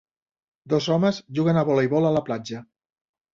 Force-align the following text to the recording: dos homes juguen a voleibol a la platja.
dos 0.73 0.87
homes 0.95 1.19
juguen 1.41 1.59
a 1.61 1.65
voleibol 1.69 2.09
a 2.11 2.15
la 2.17 2.25
platja. 2.31 2.65